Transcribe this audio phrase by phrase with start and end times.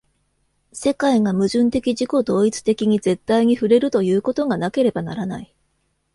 [0.73, 5.53] 世界が矛盾的自己同一的に絶対に触れるということがなければならない。